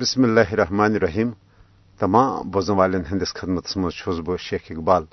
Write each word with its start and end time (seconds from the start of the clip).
بسم 0.00 0.24
اللہ 0.24 0.50
الرحمن 0.52 0.94
الرحیم۔ 0.94 1.30
تمام 1.98 2.50
بوزن 2.50 2.74
والن 2.76 3.02
ہندس 3.10 3.32
خدمت 3.34 3.76
مز 3.76 4.20
بہ 4.24 4.36
شیخ 4.38 4.62
اقبال۔ 4.70 5.04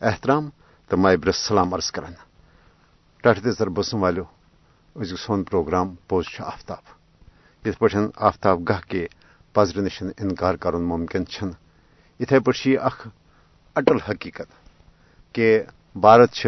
احترام 0.00 0.48
تو 0.90 0.96
مابر 0.96 1.30
سلام 1.32 1.74
عرض 1.74 1.90
کران 1.94 2.14
ٹٹ 3.22 3.44
دزر 3.44 3.68
بوزن 3.76 3.98
والو 3.98 4.24
ازیک 4.96 5.18
سون 5.18 5.44
پروگرام 5.44 5.94
پوز 6.08 6.24
آفتاب۔ 6.38 6.82
یت 7.66 7.78
پہ 7.78 7.86
آفتاب 8.28 8.68
گاہ 8.68 8.80
کے 8.90 9.06
پزر 9.54 9.80
نش 9.80 10.02
انکار 10.02 10.54
کرن 10.62 10.82
ممکن 10.92 11.22
اتھے 12.20 12.40
پہ 12.40 12.76
اخ 12.88 13.06
اٹل 13.76 14.00
حقیقت 14.08 14.50
کہ 15.34 15.46
بھارت 15.96 16.46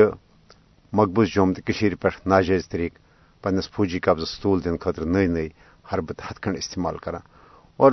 مقبوض 0.93 1.29
جوم 1.35 1.53
تو 1.55 1.63
پہ 2.01 2.09
ناجائز 2.27 2.69
طریقہ 2.69 2.99
پنس 3.45 3.71
فوجی 3.71 3.99
قبضہ 4.01 4.27
ستول 4.27 4.65
دن 4.65 4.77
خاطر 4.83 5.05
نئی 5.07 5.27
نئی 5.27 5.49
حربت 5.93 6.23
ہتھ 6.27 6.41
کھنڈ 6.41 6.57
استعمال 6.59 6.97
کران 6.97 7.33
اور 7.77 7.93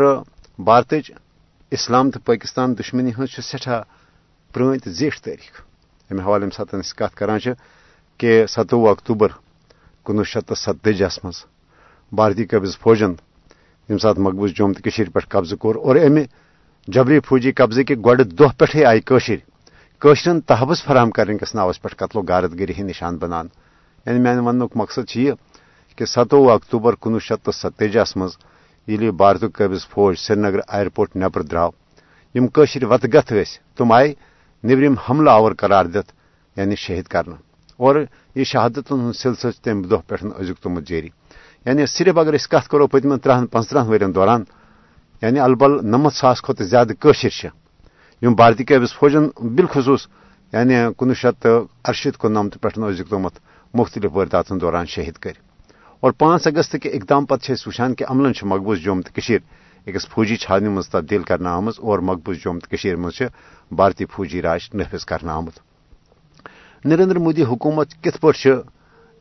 بھارت 0.59 0.93
اسلام 1.71 2.09
تو 2.11 2.19
پاکستان 2.25 2.73
دشمنی 2.79 3.11
ہز 3.19 3.39
سٹھا 3.45 3.81
پرن 4.53 4.77
تو 4.79 4.91
زیٹھ 4.91 5.21
تاریخ 5.21 5.61
امہ 6.09 6.21
حوالہ 6.21 6.43
یم 6.43 6.49
سات 6.49 6.75
کت 6.97 7.15
کران 7.17 7.39
کہ 8.19 8.45
ستوہ 8.45 8.89
اکتوبر 8.89 9.29
کنوہ 10.05 10.23
شیت 10.23 10.47
تو 10.47 10.55
ستتجس 10.55 11.19
مز 11.23 11.37
بھارتی 12.11 12.45
قبض 12.45 12.77
فوجن 12.77 13.13
یم 13.89 13.97
سات 13.97 14.17
مقبوض 14.17 14.51
جوم 14.51 14.73
تو 14.73 14.89
پہ 15.13 15.19
قبضہ 15.29 15.55
کور 15.55 15.75
اور 15.75 15.95
امہ 15.95 16.23
جبری 16.87 17.19
فوجی 17.19 17.51
قبضہ 17.51 17.81
کہ 17.81 17.95
گۄڈٕ 17.95 18.25
دۄہ 18.39 18.51
پٮ۪ٹھے 18.57 18.85
آیہِ 18.85 19.01
کٲشِر۔ 19.05 19.37
کٲشرٮ۪ن 20.01 20.41
تحفظ 20.41 20.83
فراہم 20.83 21.11
کرنے 21.11 21.37
کس 21.37 21.55
ناوس 21.55 21.81
پٮ۪ٹھ 21.81 21.95
قتل 21.95 22.17
و 22.17 22.21
غارت 22.21 22.53
گری 22.59 22.73
ہٕنٛدۍ 22.73 22.89
نشان 22.89 23.17
بنان۔ 23.17 23.47
یعنی 24.05 24.19
میانہِ 24.19 24.45
وننُک 24.45 24.71
مقصد 24.75 25.09
چھُ 25.09 25.19
یہِ 25.19 25.33
کہ 25.97 26.05
ستوہ 26.05 26.51
اکتوبر 26.53 26.95
کنوہ 27.01 27.19
شیت 27.19 27.45
تو 27.45 27.51
ستتجس 27.51 28.17
مز 28.17 28.31
ییٚلہِ 28.87 29.11
بھارتُک 29.11 29.53
قٲبض 29.53 29.87
فوج 29.87 30.15
سری 30.19 30.39
نگر 30.39 30.59
ایئرپورٹ 30.67 31.15
نبر 31.15 31.41
درٛاو، 31.41 31.69
یم 32.35 32.47
کٲشِر 32.47 32.83
وتہٕ 32.83 33.09
گتھ 33.13 33.33
ٲسۍ، 33.33 33.77
تم 33.77 33.91
آیہِ 33.91 34.13
نیبرِم 34.63 34.95
حملہٕ 35.09 35.33
آور 35.33 35.51
قرار 35.51 35.85
دِتھ 35.85 36.13
یعنی 36.57 36.75
شہید 36.75 37.05
کرنہٕ۔ 37.05 37.37
اور 37.77 37.95
یہ 38.35 38.43
شہادتن 38.43 38.95
ہُنٛد 38.99 39.15
سلسلہٕ 39.15 39.53
چھُ 39.53 39.63
تمہِ 39.63 39.89
دۄہ 39.89 39.97
پٮ۪ٹھ 40.07 40.25
أزیُک 40.39 40.57
تومُت 40.57 40.83
جٲری۔ 40.83 41.09
یعنی 41.65 41.85
صرف 41.85 42.17
اگر 42.17 42.35
أسۍ 42.35 42.47
کتھ 42.47 42.69
کرو 42.69 42.87
پٔتمٮ۪ن 42.87 43.19
ترہن 43.19 43.47
پانٛژترہن 43.47 43.87
ؤرین 43.87 44.15
دوران 44.15 44.43
یعنی 45.21 45.39
البل 45.39 45.71
نمتھ 45.85 46.15
ساس 46.15 46.41
کھۄتہٕ 46.41 46.65
زیادٕ 46.65 46.95
کٲشِر 46.99 47.29
چھِ۔ 47.29 47.49
یِم 48.23 48.33
بھارتی 48.33 48.63
قٲبض 48.63 48.93
فوجن 48.93 49.23
بالخصوٗص 49.55 50.07
یعنی 50.53 50.75
کُنوُہ 50.97 51.15
شیٚتھ 51.15 51.41
تہٕ 51.41 51.65
ارشیٖتھ 51.85 52.17
کُننمتھ 52.17 52.57
پٮ۪ٹھ 52.57 52.79
أزیُک 52.79 53.09
تومُت 53.09 53.33
مختلف 53.73 54.11
وٲرداتن 54.15 54.61
دوران 54.61 54.85
شہید 54.85 55.13
کٔرۍ۔ 55.13 55.50
اور 56.03 56.11
پانچ 56.11 56.47
اگست 56.47 56.75
کے 56.81 56.89
اقدام 56.89 57.25
پتہ 57.25 57.51
وچان 57.67 57.95
کہ 57.95 58.05
عملن 58.09 58.31
مقبوض 58.41 58.79
جوم 58.79 59.01
تو 59.01 59.33
اکس 59.87 60.07
فوجی 60.07 60.35
چھانہ 60.35 60.69
مز 60.69 60.89
تبدیل 60.89 61.23
کرنا 61.23 61.53
آمت 61.55 61.79
اور 61.79 61.99
مقبوض 61.99 62.37
جوم 62.37 62.59
تو 62.59 62.97
مز 62.97 63.21
بھارتی 63.71 64.05
فوجی 64.05 64.41
راج 64.41 64.69
نفذ 64.73 65.05
کرنا 65.05 65.33
آمت 65.33 65.59
نریندر 66.85 67.17
مودی 67.17 67.43
حکومت 67.43 67.93
کت 68.03 68.21
پا 68.21 68.29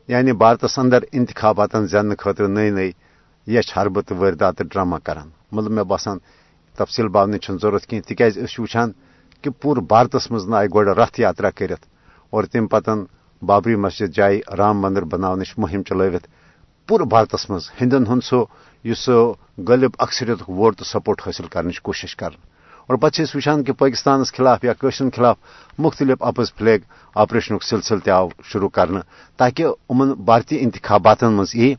یعنی 0.07 0.31
بھارتس 0.31 0.79
اندر 0.79 1.03
انتخابات 1.11 1.75
زینہ 1.91 2.13
خاطر 2.19 2.47
نئی 2.47 2.69
نئی 2.69 2.91
یچھ 3.47 3.77
حربہ 3.77 4.01
تو 4.01 4.15
واردات 4.15 4.61
ڈرامہ 4.61 4.95
کران 5.03 5.29
مطلب 5.51 5.71
مے 5.71 5.83
باسان 5.83 6.17
تفصیل 6.77 7.07
باونی 7.07 7.37
ضرورت 7.61 7.85
کی۔ 7.85 8.01
تکیاز 8.01 8.37
وچان 8.57 8.91
کہ 9.41 9.49
پور 9.49 9.77
بھارتس 9.77 10.31
مز 10.31 10.53
آئی 10.53 10.67
گوڑ 10.73 10.87
رتھ 10.97 11.19
یاترا 11.19 11.49
کرت 11.49 11.85
اور 12.29 12.43
تم 12.43 12.67
پتن 12.67 13.03
بابری 13.41 13.75
مسجد 13.75 14.15
جائے 14.15 14.39
رام 14.57 14.79
مندر 14.79 15.03
بناونچ 15.03 15.53
مہم 15.57 15.83
چلوت 15.83 16.27
پور 16.91 16.99
بھارتس 16.99 17.49
مز 17.49 17.69
ہندن 17.81 18.05
ہند 18.07 18.23
سہ 18.23 18.43
اس 18.83 19.09
غلب 19.67 19.91
اکثریت 19.97 20.41
ووٹ 20.47 20.77
تو 20.77 20.83
سپورٹ 20.83 21.21
حاصل 21.25 21.47
کرنے 21.47 21.71
کوشش 21.81 22.15
کر۔ 22.15 22.31
اور 22.89 22.97
پتہ 22.97 23.21
وچان 23.35 23.63
کہ 23.63 23.73
پاکستان 23.73 24.23
خلاف 24.23 24.63
یا 24.63 24.73
قشرن 24.73 25.09
خلاف 25.09 25.37
مختلف 25.79 26.17
اپز 26.19 26.53
فلیگ 26.53 26.79
آپریشن 27.15 27.59
سلسلہ 27.61 27.99
تہ 27.99 28.09
آو 28.09 28.27
شروع 28.43 28.69
کرنا 28.69 28.99
تاکہ 29.39 29.65
ان 29.89 30.11
بھارتی 30.25 30.57
انتخابات 30.59 31.23
مز 31.23 31.51
ای 31.53 31.73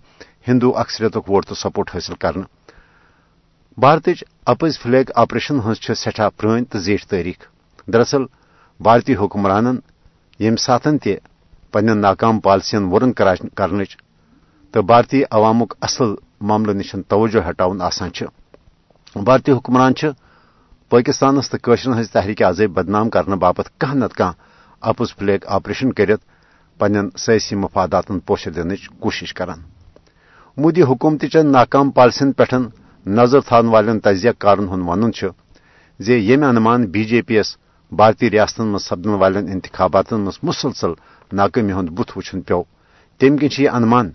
ہندو 0.48 0.76
اکثریت 0.76 1.16
ووٹ 1.16 1.46
تو 1.46 1.54
سپورٹ 1.54 1.90
حاصل 1.94 2.14
کرنا 2.14 2.44
بھارت 3.78 4.08
اپز 4.46 4.78
فلیگ 4.78 5.10
آپریشن 5.14 5.60
ہز 5.66 5.90
سٹھا 5.96 6.28
پرن 6.28 6.64
تو 6.64 6.78
زیٹھ 6.78 7.06
تاریخ 7.06 7.46
دراصل 7.88 8.24
بھارتی 8.80 9.14
حکمرانن 9.14 9.76
یم 10.40 10.56
ساتن 10.56 10.98
تہ 10.98 11.14
پنن 11.72 11.98
ناکام 11.98 12.40
پالسین 12.40 12.92
ورن 12.92 13.12
کرنچ 13.12 13.96
تو 14.74 14.82
بھارتی 14.82 15.22
عوامک 15.30 15.74
اصل 15.86 16.14
معاملہ 16.48 16.72
نش 16.72 16.94
توجہ 17.08 17.40
ہٹاؤن 17.48 17.80
آسان 17.82 18.10
بھارتی 19.24 19.52
حکمران 19.52 19.92
پاکستانس 20.92 21.50
تو 21.50 21.56
قشرن 21.62 21.98
ہز 21.98 22.10
تحریک 22.10 22.42
آزادی 22.42 22.66
بدنام 22.76 23.10
کرنے 23.10 23.36
باپت 23.44 23.68
کھانا 23.80 24.04
نت 24.04 24.14
کھانا 24.16 24.32
اپز 24.82 25.14
فلیگ 25.16 25.44
آپریشن 25.56 25.92
کرت 25.92 26.20
پن 26.80 26.94
سیاسی 27.24 27.56
مفادات 27.56 28.10
پوش 28.26 28.46
دن 28.56 28.74
کوشش 29.00 29.34
کران 29.34 29.60
مودی 30.56 30.82
حکومت 30.82 31.24
چن 31.32 31.52
ناکام 31.52 31.90
پالسین 31.96 32.32
پہ 32.32 32.56
نظر 33.06 33.40
تھان 33.48 33.66
والن 33.74 34.00
تجزیہ 34.00 34.30
کارن 34.38 34.68
ہند 34.68 34.82
ون 34.88 35.10
یم 35.98 36.44
انمان 36.44 36.86
بی 36.92 37.04
جے 37.04 37.22
پی 37.26 37.34
یس 37.36 37.56
بھارتی 37.92 38.30
ریاستن 38.30 38.66
مز 38.72 38.82
سپدن 38.82 39.14
والن 39.22 39.52
انتخابات 39.52 40.12
مز 40.24 40.38
مسلسل 40.42 40.92
ناکٲمی 41.32 41.72
ہند 41.72 41.88
بت 41.96 42.16
وچھن 42.16 42.40
پیو۔ 42.40 42.62
تم 43.20 43.36
کن 43.36 43.48
یہ 43.58 43.70
انمان 43.70 44.10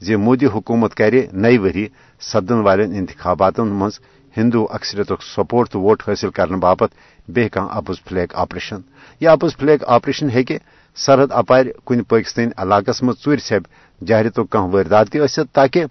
زِ 0.00 0.14
مودی 0.14 0.46
حکومت 0.46 0.94
کر 0.94 1.14
نئی 1.32 1.58
وری 1.58 1.86
سپدن 2.20 2.60
والن 2.66 2.94
انتخابات 2.94 3.60
مز 3.60 3.98
ہندو 4.36 4.66
اکثریت 4.70 5.12
سپورٹ 5.34 5.70
تو 5.70 5.80
ووٹ 5.80 6.02
حاصل 6.08 6.30
کرنے 6.30 6.56
باپت 6.56 6.90
بی 7.28 7.48
کھانا 7.48 7.68
اپز 7.70 7.96
فلیگ 8.04 8.34
آپریشن۔ 8.34 8.80
یہ 9.20 9.28
اپز 9.28 9.56
فلیگ 9.56 9.82
آپریشن 9.86 10.30
ہیکہ 10.30 10.58
سرحد 10.96 11.32
اپار 11.32 11.64
کن 11.86 12.02
پاکستانی 12.02 12.50
علاقس 12.56 13.02
مز 13.02 13.14
ژور 13.24 13.38
سب 13.38 13.62
جہریت 14.00 14.38
کھانا 14.50 14.72
واردات 14.74 15.06
تہ 15.12 15.42
تاکہ 15.52 15.84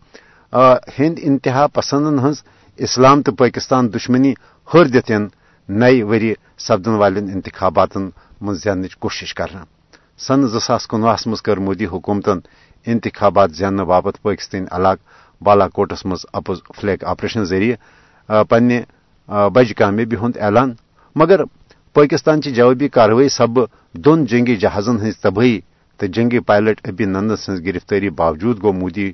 ہند 0.99 1.15
انتہا 1.21 1.65
پسندن 1.67 2.19
ہز 2.19 2.43
اسلام 2.77 3.21
تو 3.21 3.31
پاکستان 3.35 3.93
دشمنی 3.93 4.33
ہر 4.67 4.85
دت 4.85 5.11
نئی 5.69 6.01
وری 6.01 6.33
سپدن 6.57 6.95
والن 7.01 7.29
انتخابات 7.33 7.97
مز 8.41 8.63
زینچ 8.63 8.95
کوشش 8.95 9.33
کرنا 9.33 9.63
سن 10.19 10.47
زاس 10.47 10.87
کنوہس 10.87 11.27
مز 11.27 11.41
کر 11.41 11.57
مودی 11.57 11.85
حکومتن 11.85 12.39
انتخابات 12.85 13.51
زیننے 13.59 13.83
باپت 13.89 14.21
پاکستانی 14.21 14.65
علاقہ 14.71 15.43
بالا 15.43 15.67
کوٹس 15.75 16.05
مز 16.05 16.25
اپوز 16.33 16.61
فلیگ 16.79 17.03
آپریشن 17.11 17.43
ذریعہ 17.51 18.43
پنہ 18.49 18.73
بج 19.55 19.73
کامیابی 19.77 20.15
ہند 20.21 20.37
اعلان۔ 20.45 20.73
مگر 21.15 21.43
پاکستان 21.95 22.41
چہ 22.41 22.49
جوابی 22.57 22.87
کاروٲیی 22.97 23.29
سب 23.29 23.59
دون 24.05 24.25
جنگی 24.29 24.55
جہازن 24.63 24.97
ہز 25.01 25.19
تباہی 25.21 25.59
تو 25.99 26.05
جنگی 26.15 26.39
پائلٹ 26.49 26.87
ابی 26.87 27.05
نندن 27.05 27.35
سن 27.43 27.55
گرفتاری 27.65 28.09
باوجود 28.19 28.61
گو 28.63 28.71
مودی 28.79 29.11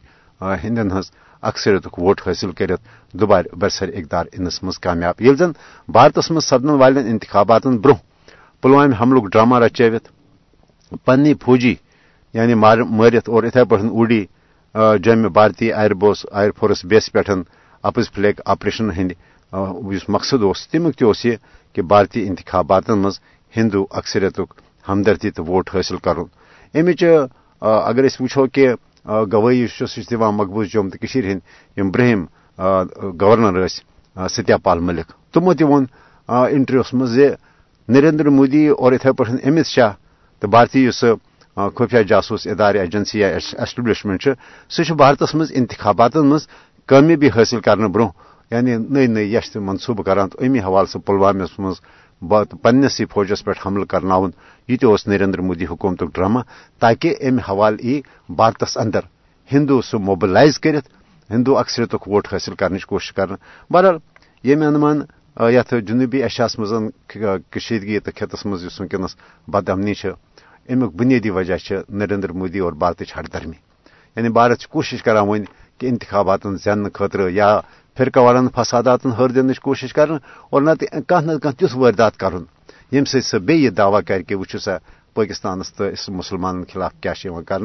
ہندن 0.64 0.92
ہز 0.92 1.12
اکثریت 1.50 1.88
ووٹ 1.98 2.22
حاصل 2.26 2.52
کرت 2.58 2.82
دوبارہ 3.14 3.56
برسر 3.60 3.90
اقدار 3.94 4.26
انس 4.38 4.62
مز 4.64 4.80
کامیاب۔ 4.80 5.22
یل 5.22 5.36
زن 5.40 5.52
بھارتس 5.88 6.32
مز 6.32 6.44
سپدن 6.50 6.70
والن 6.82 7.08
انتخابات 7.12 7.68
برہ 7.84 7.94
پلوامہ 8.64 8.96
حملک 9.02 9.32
ڈرامہ 9.34 9.60
رچٲوِتھ 9.60 10.08
پننی 11.06 11.34
فوجی 11.42 11.74
یعنی 12.34 12.54
مارت 12.54 13.30
اور 13.30 13.44
اتھے 13.44 13.64
پہ 13.70 13.76
اوڑی 13.76 14.26
جمع 15.04 15.28
بھارتی 15.34 15.72
ایئر 15.74 15.94
بوس، 16.02 16.26
ایئر 16.32 16.52
فورس 16.58 16.84
بیس 16.92 17.12
پہ 17.14 17.20
اپز 17.84 18.12
فلیگ 18.14 18.40
آپریشن 18.46 18.92
ہند 18.98 19.12
مقصد 20.10 20.44
اس 20.44 20.68
تمیک 20.68 20.96
تہ 21.00 21.06
یہ 21.24 21.36
کہ 21.76 21.82
بھارتی 21.92 22.28
انتخابات 22.28 22.90
مز 23.02 23.20
ہندو 23.54 23.86
اکثریت 24.00 24.40
ہمدردی 24.88 25.30
تو 25.36 25.44
ووٹ 25.46 25.70
حاصل 25.74 25.98
کرن۔ 26.06 26.28
امچ 26.74 27.04
اگر 27.60 28.04
اس 28.04 28.20
وچھو 28.22 28.46
کہ 28.54 28.68
گوئی 29.34 29.66
سہ 29.78 30.30
مقبوض 30.32 30.68
جوم 30.74 30.90
تو 30.90 31.06
ہند 31.16 31.40
برہم 31.94 32.26
گورنر 33.22 33.68
ستیا 34.34 34.58
پال 34.64 34.80
ملک۔ 34.80 35.08
تمو 35.34 35.54
تہ 35.54 35.64
وون 35.64 35.86
انٹرویوس 36.30 36.94
مز 36.94 37.20
نریندر 37.88 38.30
مودی 38.30 38.68
اور 38.70 38.92
اتھے 38.92 39.12
پہ 39.18 39.24
امت 39.48 39.66
شاہ 39.66 39.92
تو 40.42 40.48
بھارتی 40.48 40.88
اس 40.88 41.04
خفیہ 41.58 42.02
جاسوس 42.04 42.48
ادارے 42.48 42.80
ایجنسی 42.80 43.20
یا 43.20 43.28
ایسٹبلشمنٹ 43.28 44.28
سہ 44.72 44.94
بھارتس 44.94 45.36
مز 45.36 45.52
انتخابات 45.56 46.16
مز 46.24 46.48
کامیابی 46.90 47.30
حاصل 47.30 47.60
کرنے 47.60 47.88
برہ 47.88 48.08
یعنی 48.52 48.76
نئی 48.90 49.08
نئی 49.08 49.36
یش 49.36 49.56
منصوبہ 49.58 50.04
کران 50.04 50.30
تو 50.30 50.44
امی 50.46 50.60
حوالہ 50.60 50.88
سہ 50.88 51.00
پلوامس 51.00 51.60
مز 51.60 51.82
پنس 52.62 53.02
فوجس 53.12 53.44
پہ 53.46 53.52
حملہ 53.66 53.86
کرنا 53.86 54.20
یہ 54.70 54.78
تہ 54.78 55.08
نریندر 55.08 55.42
مودی 55.42 55.66
حکومت 55.66 56.04
ڈرامہ، 56.16 56.40
تاکہ 56.82 57.16
امہ 57.22 57.42
حوالہ 57.50 57.78
ای 57.82 58.02
بھارتس 58.30 58.78
اندر 58.78 59.02
ہندو 59.50 59.82
سہ 59.82 59.98
موبلائز 60.00 60.60
کرت 60.60 60.88
ہندو 61.30 61.58
اکثریت 61.58 61.96
ووٹ 61.96 62.28
حاصل 62.34 62.56
کرنے 62.56 62.80
کوشش 62.88 63.14
کرنا 63.14 63.36
بہرحال 63.70 63.98
یم 64.44 64.62
انمان 64.62 65.02
یت 65.50 65.74
جنوبی 65.88 66.24
ایشیاس 66.24 66.58
مز 66.60 66.74
کشیدگی 67.52 68.00
تو 68.00 68.12
خطس 68.16 68.46
مز 68.46 68.66
ونکس 68.80 69.16
بد 69.48 69.70
امنی 69.70 69.94
امیک 70.70 70.92
بنیادی 70.96 71.30
وجہ 71.30 71.74
نریندر 71.90 72.32
مودی 72.32 72.60
اور 72.60 72.74
بھارت 72.74 73.02
ہٹ 73.02 73.34
درمی۔ 73.34 73.58
یعنی 74.16 74.30
بھارت 74.30 74.68
کوشش 74.68 75.04
کران 75.04 75.28
ون 75.28 75.44
کہ 75.78 75.88
انتخابات 75.88 76.40
زیننے 76.64 76.90
خاطر 76.94 77.30
یا 77.30 77.60
فرقہ 77.98 78.20
والن 78.20 78.48
فسادات 78.56 79.06
ہر 79.06 79.30
دن 79.30 79.54
کوشش 79.54 79.94
کر 79.94 80.10
اور 80.50 80.62
نہ 80.62 80.72
تیت 80.80 81.76
واردات 81.76 82.18
کرن۔ 82.18 82.44
یم 82.92 83.06
سی 83.06 83.22
سہ 83.22 83.38
بی 83.38 83.70
دعوی 83.70 84.02
کر 84.04 84.22
کے 84.22 84.36
وچو 84.36 84.60
سا 84.60 84.78
پاکستانس 85.14 85.74
تو 85.74 85.84
اس 85.84 86.10
مسلمان 86.10 86.64
خلاف 86.74 86.92
کیا 87.02 87.14
کر 87.46 87.60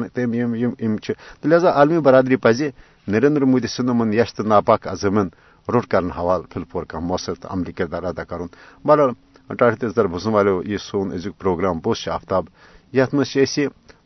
لہذا 1.43 1.69
عالمی 1.69 1.99
برادری 1.99 2.35
پزِ 2.35 2.69
نریندر 3.07 3.43
مودی 3.43 3.67
سند 3.67 4.13
یش 4.13 4.33
تو 4.33 4.43
ناپاک 4.43 4.87
عظمن 4.87 5.27
روٹ 5.67 5.87
کرن 5.87 6.11
حوالہ 6.11 6.43
فل 6.53 6.63
پور 6.63 6.83
کم 6.83 7.15
تو 7.17 7.47
عملی 7.49 7.71
کردار 7.71 8.03
ادا 8.03 8.23
کرن۔ 8.23 8.47
بہرحال 8.85 9.55
ٹاٹھ 9.55 9.79
تیز 9.79 9.95
در 9.95 10.07
بوزن 10.07 10.29
والو 10.29 10.61
یہ 10.65 10.77
سون 10.77 11.11
ازیک 11.11 11.39
پروگرام 11.39 11.79
پوش 11.79 12.07
آفتاب 12.09 12.45
یت 12.93 13.13
مز 13.13 13.37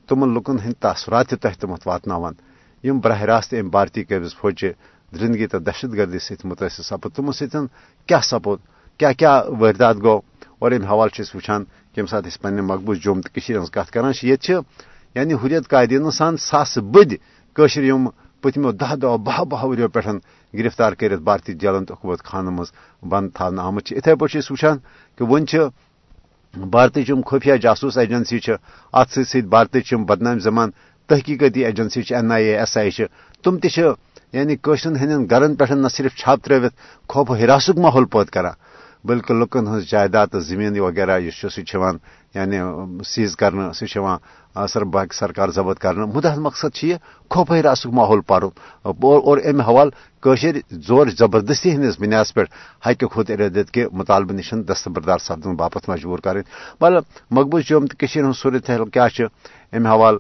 تمن 0.08 0.34
لکن 0.34 0.60
ہند 0.60 0.74
تاثرات 0.80 1.30
تہ 1.42 1.48
تمت 1.60 1.88
واتناوان 1.88 2.34
یم 2.84 3.00
براہ 3.00 3.22
راست 3.22 3.54
ام 3.54 3.70
بھارتی 3.70 4.04
قبض 4.04 4.36
فوجی 4.36 4.72
درندگی 5.12 5.48
تو 5.48 5.60
دہشت 5.60 5.94
گردی 5.94 6.20
ست 6.20 6.46
متاثر 6.46 6.84
سپد۔ 6.84 7.16
تمو 7.16 7.32
ستن 7.32 7.66
کیا 8.10 8.20
سپود 8.22 8.60
کیا 9.00 9.12
کیا 9.12 9.34
واردات 9.60 9.96
گو؟ 10.04 10.20
اور 10.60 10.72
ام 10.72 10.84
حوالہ 10.84 11.22
وچان 11.36 11.64
یم 11.98 12.06
سات 12.06 12.28
اس 12.28 12.42
پنہ 12.42 12.62
مقبوض 12.62 12.98
جوم 12.98 13.22
تو 13.22 13.30
ہز 13.64 13.72
کت 13.72 13.92
کران 13.94 14.12
یہ 14.24 14.52
یعنی 15.16 15.34
حریت 15.34 15.68
قائدین 15.70 16.12
سان 16.12 16.38
ساس 16.38 16.78
بد 16.78 17.14
قشر 17.56 17.84
یم 17.84 18.08
پتمو 18.42 18.72
دہ 18.72 18.96
دہ 18.96 19.18
بہ 19.18 19.44
بہ 19.44 19.64
وریو 19.64 19.88
پہ 19.88 20.00
گرفتار 20.54 20.94
کرت 20.94 21.20
بھارتی 21.20 21.54
جلن 21.54 21.86
تو 21.86 21.94
حکومت 21.94 22.24
خانہ 22.24 22.50
مز 22.50 22.72
بند 23.04 23.30
تھانا 23.34 23.62
آمت 23.62 23.92
اتھے 23.92 24.16
پہ 24.16 24.26
وچان 24.52 24.78
کہ 25.18 25.24
ون 25.24 25.46
بھارتچ 26.54 27.12
خفیہ 27.26 27.56
جاسوس 27.56 27.98
ایجنسی 27.98 28.40
ات 28.94 29.10
ست 29.10 29.46
بھارتچ 29.46 29.94
بدنام 30.08 30.40
زمان 30.40 30.70
تحقیقتی 31.10 31.66
agency 31.66 32.02
N 32.10 32.32
I 32.32 32.46
A 32.46 32.58
S 32.58 32.78
I 32.78 33.06
تم 33.44 33.58
تہ 33.58 33.80
یعنی 34.34 34.56
قشرن 34.64 34.96
ہند 34.96 35.32
گرن 35.32 35.56
پہ 35.56 35.74
نہ 35.74 35.88
صرف 35.88 36.16
چھاپ 36.16 36.40
ترت 36.44 36.74
خوف 37.10 37.30
و 37.30 37.34
حراسک 37.34 37.78
ماحول 37.78 38.06
پود 38.06 38.30
کران 38.30 38.54
بلکہ 39.04 39.34
لکن 39.34 39.68
ہز 39.68 39.84
جائیداد 39.90 40.36
زمین 40.42 40.80
وغیرہ 40.80 41.18
یہ 41.20 41.32
سہ 41.42 41.60
یعنی 42.36 42.58
سیز 43.06 43.36
کرنا 43.36 43.72
سہ 43.74 44.18
سر 44.70 44.84
باقی 44.84 45.16
سرکار 45.18 45.50
ضبط 45.50 45.80
کرنا۔ 45.80 46.06
مدہ 46.06 46.40
مقصد 46.40 46.84
یہ 46.84 46.96
خوف 47.30 47.52
حراسک 47.52 47.88
ماحول 47.88 48.22
پرن 48.22 48.48
اور 48.84 49.38
ام 49.38 49.62
حوالہ 49.62 50.32
زور 50.88 51.08
زبردستی 51.08 51.72
ہندس 51.72 52.00
بنیاد 52.00 52.34
پہ 52.34 52.42
ہائکہ 52.86 53.08
خود 53.08 53.30
ارادت 53.30 53.72
کے 53.72 53.88
مطالبہ 53.92 54.34
نش 54.34 54.54
دستبردار 54.70 55.18
سپدن 55.18 55.56
باپت 55.56 55.90
مجبور 55.90 56.20
کریں۔ 56.20 56.42
مطلب 56.82 57.04
مقبوض 57.32 57.64
جوم 57.64 57.86
تو 57.86 58.34
صورت 58.34 58.70
حال 58.70 58.90
کیا 58.90 59.08
ام 59.74 59.86
حوالہ 59.86 60.18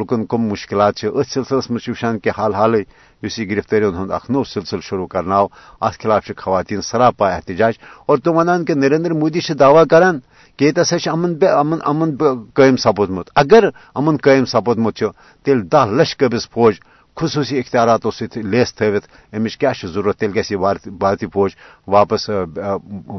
لکن 0.00 0.26
کم 0.26 0.42
مشکلات 0.42 0.94
ات 1.02 1.26
سلسلس 1.26 1.70
مجھ 1.70 2.04
کہ 2.22 2.30
حال 2.38 2.54
حال 2.54 2.74
اس 3.22 3.38
گرفتاری 3.38 3.84
ہند 3.84 4.10
اخ 4.10 4.30
نو 4.30 4.44
سلسل 4.44 4.80
شروع 4.82 5.06
کرنا۔ 5.06 5.40
ات 5.80 6.02
خلاف 6.02 6.30
خواتین 6.36 6.80
سراپا 6.80 7.28
احتجاج۔ 7.28 7.74
اور 8.06 8.18
تم 8.18 8.36
ونان 8.36 8.64
کہ 8.64 8.74
نریندر 8.74 9.10
مودی 9.10 9.40
سے 9.40 9.54
دعوی 9.54 9.88
کران 9.90 10.18
کہ 10.62 10.66
یہ 10.66 10.80
ہسا 10.80 11.10
امن 11.10 11.34
امن 11.42 11.78
امن 11.84 12.10
قائم 12.54 12.76
سپودمت 12.76 13.30
اگر 13.34 13.64
امن 13.94 14.16
قائم 14.16 14.44
سپودمت 14.44 15.02
تیل 15.46 15.60
دہ 15.72 15.84
لچھ 15.90 16.16
قبض 16.16 16.48
فوج 16.48 16.74
خصوصی 17.16 17.58
اختیاراتوں 17.58 18.10
ست 18.10 18.36
لیس 18.44 18.74
تھوت 18.74 19.02
امچ 19.32 19.56
کیا 19.58 19.72
ضرورت 19.84 20.18
تیل 20.18 20.30
گی 20.34 20.56
بھارتی 20.56 21.26
فوج؟ 21.26 21.50
واپس 21.86 22.28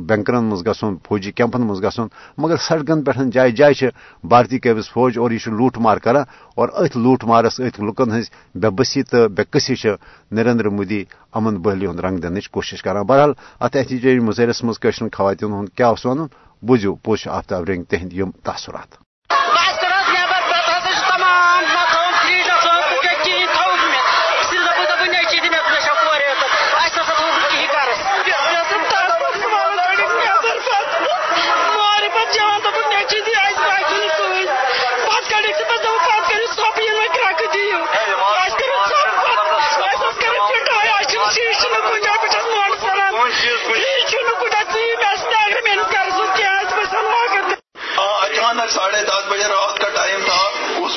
بینکرن 0.07 0.43
مز 0.43 0.65
گھن 0.65 0.95
فوجی 1.07 1.31
کیمپن 1.31 1.61
مز 1.61 1.81
گھن 1.81 2.07
مگر 2.37 2.57
سڑکن 2.67 3.03
پہ 3.03 3.11
جائے 3.33 3.51
جائے 3.51 3.89
بھارتی 4.23 4.59
قبض 4.59 4.89
فوج 4.93 5.17
اور 5.17 5.31
یہ 5.31 5.49
لوٹ 5.49 5.77
مار 5.77 5.97
کر 5.97 6.15
اور 6.15 6.69
ات 6.75 6.97
لوٹ 6.97 7.23
مارس 7.23 7.59
ات 7.59 7.79
لکن 7.79 8.11
ہز 8.11 8.29
بے 8.55 8.69
بسی 8.69 9.03
تو 9.03 9.27
بے 9.29 9.43
کسی 9.51 9.75
نریندر 10.31 10.69
مودی 10.69 11.03
امن 11.33 11.61
بحلی 11.61 11.87
ہند 11.87 11.99
رنگ 11.99 12.17
دنچ 12.17 12.49
کوشش 12.49 12.83
کران 12.83 13.05
بہرحال 13.05 13.33
ات 13.59 13.75
احتجاجی 13.75 14.19
مظاہرس 14.19 14.63
مز 14.63 14.79
خواتین 15.13 15.53
ہند 15.53 15.69
کیا 15.75 15.93
ون 16.05 16.27
بوزو 16.67 16.95
پوش 16.95 17.27
آفتاب 17.27 17.63
رنگ 17.63 17.83
تہند 17.83 18.13
یم 18.13 18.31
تاثرات 18.43 18.95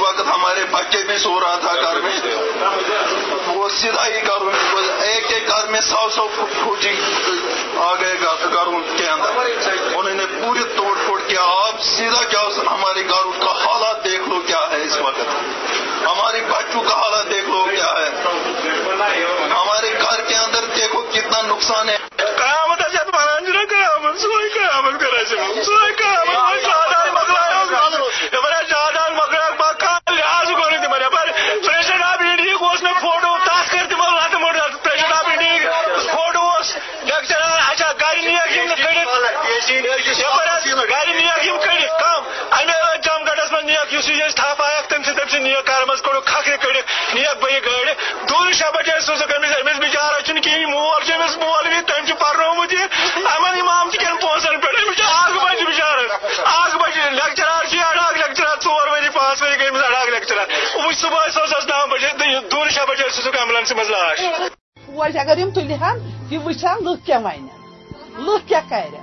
وقت 0.06 0.20
ہمارے 0.20 0.64
بچے 0.70 1.03
بھی 1.03 1.19
سو 1.19 1.41
رہا 1.41 1.56
تھا 1.61 1.75
گھر 1.75 2.00
میں۔ 2.00 2.20
وہ 3.47 3.69
سیدھا 3.69 4.06
ہی 4.06 4.26
گھر 4.26 4.41
ایک 5.03 5.32
ایک 5.32 5.49
گھر 5.49 5.67
میں 5.67 5.81
سو 5.81 6.08
سو 6.11 6.29
فوجی 6.64 7.00
آ 7.76 7.94
گئے 7.94 8.14
گھروں 8.53 8.81
کے 8.97 9.08
اندر۔ 9.08 9.31
انہوں 9.94 10.14
نے 10.14 10.26
پوری 10.26 10.62
توڑ 10.76 10.97
پھوڑ 11.06 11.20
کیا۔ 11.20 11.43
آپ 11.43 11.82
سیدھا 11.82 12.23
کیا 12.23 12.41
ہمارے 12.67 13.03
گھروں 13.08 13.32
کا 13.32 13.53
حالات 13.53 14.05
دیکھ 14.05 14.29
لو 14.29 14.41
کیا 14.47 14.69
ہے 14.70 14.82
اس 14.82 14.99
وقت۔ 14.99 15.20
ہمارے 16.06 16.41
بچوں 16.50 16.82
کا 16.82 16.94
حالات 16.94 17.31
دیکھ 17.31 17.49
لو 17.49 17.64
کیا 17.64 17.94
ہے۔ 17.99 18.11
ہمارے 19.50 19.93
گھر 20.02 20.20
کے 20.20 20.35
اندر 20.35 20.64
دیکھو 20.76 21.02
کتنا 21.02 21.43
نقصان 21.43 21.88
ہے۔ 21.88 21.97
قیامت 22.17 22.79
قیامت 26.09 27.46
سوئی 37.76 38.23
قیامت 43.02 43.26
کرا 43.26 43.46
سوئی 43.49 43.64
قیامت 43.64 45.34
نیک 45.34 45.67
کار 45.67 45.84
مز 45.88 46.02
کڑ 46.02 46.19
کھکھر 46.25 46.56
کڑ 46.56 46.73
نیک 47.14 47.43
بہ 47.43 47.58
گاڑی 47.64 47.93
دون 48.28 48.52
شیے 48.52 48.70
بجے 48.75 49.00
سوز 49.06 49.23
امس 49.23 49.56
امس 49.61 49.78
بچارا 49.81 50.20
کہین 50.20 50.70
مول 50.70 51.12
امس 51.12 51.37
مول 51.37 51.69
بھی 51.69 51.81
تم 51.87 52.14
پرنومت 52.20 52.73
یہ 52.73 52.84
امن 53.34 53.61
امام 53.61 53.90
کن 53.90 54.17
پونسن 54.20 54.61
پہ 54.61 54.68
امس 54.83 55.00
اگ 55.09 55.38
بج 55.38 55.62
بچارس 55.66 56.40
اگ 56.45 56.78
بج 56.78 56.99
لیکچرار 56.99 57.83
اڑاک 57.83 58.16
لیکچرار 58.16 58.56
ژور 58.64 58.88
وری 58.88 59.09
پانچ 59.09 59.42
وری 59.42 59.59
گئی 59.59 59.85
اڑاک 59.85 60.09
لیکچرار۔ 60.09 60.47
وہ 60.76 60.92
صبح 60.92 61.28
سوز 61.35 61.68
نو 61.68 61.87
بجے 61.87 62.09
دون 62.50 62.71
شیے 62.71 62.85
بجے 62.88 63.11
سوز 63.11 63.26
ایمبولینس 63.26 63.73
مز 63.73 63.90
لاش 63.90 64.21
فوج 64.87 65.18
اگر 65.18 65.38
یم 65.38 65.50
تلہن 65.50 66.26
یہ 66.30 66.38
وچان 66.38 66.85
لکھ 66.85 67.06
کیا 67.06 67.18
ون 67.18 67.56
لکھ 68.26 68.49
کیا 68.49 68.61
کر 68.68 68.95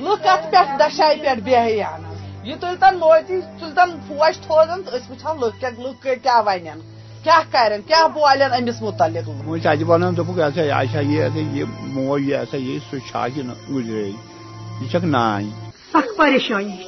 لکھ 0.00 0.26
ات 0.28 0.52
پہ 0.52 0.64
دشائی 0.80 1.20
پہ 1.20 1.34
بیان 1.44 2.04
یہ 2.44 2.54
تلتن 2.60 2.98
موتی 2.98 3.40
تلتن 3.60 3.90
فوج 4.08 4.38
تھوزن 4.46 4.82
تو 4.82 4.96
وچان 5.10 5.40
لک 5.40 5.64
لک 5.78 6.06
کیا 6.22 6.40
ون 6.46 6.80
کیا 7.24 7.40
کرن 7.52 7.80
کیا 7.86 8.06
بولن 8.14 8.52
امس 8.52 8.80
متعلق 8.82 9.28
اجہ 9.66 9.84
ونان 9.88 10.16
دوپک 10.16 10.38
ایسا 10.40 10.62
ایسا 10.76 11.00
یہ 11.06 11.40
یہ 11.52 11.64
موج 11.94 12.28
یہ 12.28 12.36
ایسا 12.36 12.56
یہ 12.58 12.78
سو 12.90 12.98
چھاج 13.08 13.40
گزرے 13.70 14.04
یہ 14.04 14.88
چک 14.92 15.04
نان 15.06 15.50
سخ 15.92 16.16
پریشانی 16.16 16.78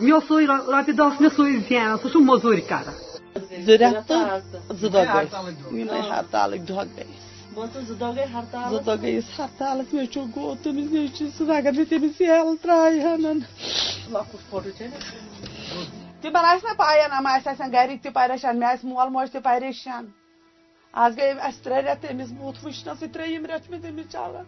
مے 0.00 0.18
سوی 0.28 0.46
رۄپیہِ 0.46 0.96
دہ 0.98 1.08
مے 1.20 1.28
سوی 1.36 1.56
زینان 1.68 1.96
سُہ 2.02 2.08
چھُ 2.08 2.20
موٚزوٗرۍ 2.20 2.68
کران 2.68 2.96
زٕ 3.66 3.76
رٮ۪تھ 3.80 4.08
تہٕ 4.08 4.74
زٕ 4.80 4.88
دۄہ 4.92 5.04
گٔے 5.12 5.78
یِمے 5.78 6.00
ہرتالٕکۍ 6.10 6.66
دۄہ 6.68 6.84
گٔے 6.96 7.04
زٕ 7.56 8.00
دۄہ 8.00 8.96
گٔیس 9.02 9.28
ہرتالس 9.38 9.92
مےٚ 9.94 10.10
چھُ 10.12 10.20
گوٚو 10.34 10.54
تٔمِس 10.62 10.88
سۭتۍ 11.36 11.56
اگر 11.58 11.72
نہٕ 11.72 11.88
تٔمِس 11.90 12.20
یل 12.20 12.48
ترٛایہِ 12.62 13.02
ہن 13.04 13.38
تمن 16.20 16.44
آسہِ 16.50 16.64
نا 16.78 16.92
یِم 16.96 17.26
آسہِ 17.26 17.48
آسان 17.52 17.72
گرِکۍ 17.72 18.02
تہِ 18.02 18.12
پریشان 18.14 18.58
مےٚ 18.60 18.70
آسہِ 18.72 18.84
مول 18.90 19.08
موج 19.14 19.30
تہِ 19.32 19.42
پریشان 19.42 20.04
آز 21.02 21.16
گٔے 21.18 21.30
اَسہِ 21.48 21.62
ترٛےٚ 21.64 21.82
رٮ۪تھ 21.84 22.00
تٔمِس 22.02 22.30
بوٗتھ 22.38 22.58
وٕچھنَسٕے 22.64 23.06
ترٛیٚیِم 23.14 23.44
رٮ۪تھ 23.46 23.64
چھُ 23.64 23.70
مےٚ 23.70 23.82
تٔمِس 23.82 24.06
چلان 24.12 24.44